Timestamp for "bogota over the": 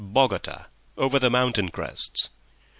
0.03-1.29